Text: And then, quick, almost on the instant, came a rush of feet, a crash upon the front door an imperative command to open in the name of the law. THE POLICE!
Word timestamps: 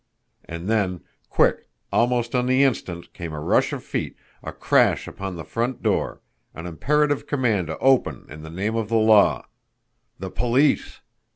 And 0.45 0.67
then, 0.67 1.01
quick, 1.29 1.69
almost 1.93 2.33
on 2.33 2.47
the 2.47 2.63
instant, 2.63 3.13
came 3.13 3.33
a 3.33 3.39
rush 3.39 3.71
of 3.71 3.83
feet, 3.83 4.15
a 4.41 4.51
crash 4.51 5.07
upon 5.07 5.35
the 5.35 5.43
front 5.43 5.83
door 5.83 6.21
an 6.55 6.65
imperative 6.65 7.27
command 7.27 7.67
to 7.67 7.77
open 7.77 8.25
in 8.27 8.41
the 8.41 8.49
name 8.49 8.75
of 8.75 8.89
the 8.89 8.95
law. 8.95 9.45
THE 10.17 10.31
POLICE! 10.31 11.01